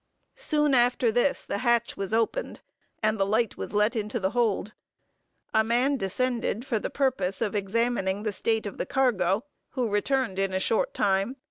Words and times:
Soon 0.33 0.73
after 0.73 1.11
this, 1.11 1.45
the 1.45 1.59
hatch 1.59 1.95
was 1.95 2.11
opened, 2.11 2.61
and 3.03 3.19
the 3.19 3.23
light 3.23 3.55
was 3.55 3.71
let 3.75 3.95
into 3.95 4.19
the 4.19 4.31
hold. 4.31 4.73
A 5.53 5.63
man 5.63 5.95
descended 5.95 6.65
for 6.65 6.79
the 6.79 6.89
purpose 6.89 7.39
of 7.39 7.53
examining 7.53 8.23
the 8.23 8.33
state 8.33 8.65
of 8.65 8.79
the 8.79 8.87
cargo; 8.87 9.45
who 9.73 9.91
returned 9.91 10.39
in 10.39 10.53
a 10.53 10.59
short 10.59 10.95
time. 10.95 11.35